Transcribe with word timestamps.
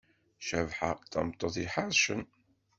Cabḥa 0.47 0.91
d 1.01 1.03
tameṭṭut 1.11 1.55
iḥercen. 1.65 2.21